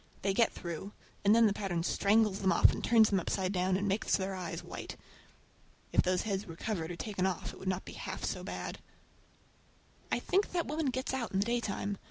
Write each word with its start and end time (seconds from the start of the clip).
They 0.23 0.33
get 0.33 0.51
through, 0.51 0.93
and 1.23 1.35
then 1.35 1.45
the 1.45 1.53
pattern 1.53 1.83
strangles 1.83 2.39
them 2.39 2.51
off 2.51 2.71
and 2.71 2.83
turns 2.83 3.11
them 3.11 3.19
upside 3.19 3.53
down, 3.53 3.77
and 3.77 3.87
makes 3.87 4.17
their 4.17 4.33
eyes 4.33 4.63
white! 4.63 4.97
If 5.91 6.01
those 6.01 6.23
heads 6.23 6.47
were 6.47 6.55
covered 6.55 6.89
or 6.89 6.95
taken 6.95 7.27
off 7.27 7.53
it 7.53 7.59
would 7.59 7.67
not 7.69 7.85
be 7.85 7.93
half 7.93 8.23
so 8.25 8.43
bad. 8.43 8.79
I 10.11 10.17
think 10.17 10.53
that 10.53 10.65
woman 10.65 10.87
gets 10.87 11.13
out 11.13 11.33
in 11.33 11.37
the 11.39 11.45
daytime! 11.45 11.99